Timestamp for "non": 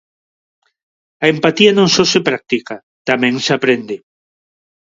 1.77-1.87